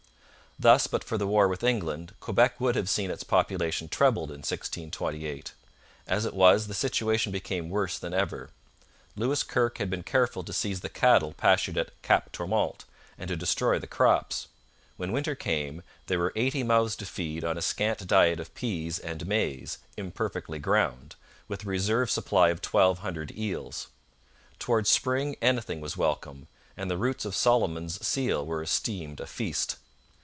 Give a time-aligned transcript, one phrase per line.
[0.59, 4.43] Thus, but for the war with England, Quebec would have seen its population trebled in
[4.45, 5.53] 1628.
[6.05, 8.51] As it was, the situation became worse than ever.
[9.15, 12.83] Lewis Kirke had been careful to seize the cattle pastured at Cap Tourmente
[13.17, 14.49] and to destroy the crops.
[14.97, 18.99] When winter came, there were eighty mouths to feed on a scant diet of peas
[18.99, 21.15] and maize, imperfectly ground,
[21.47, 23.87] with a reserve supply of twelve hundred eels.
[24.59, 26.45] Towards spring anything was welcome,
[26.77, 29.77] and the roots of Solomon's seal were esteemed a feast.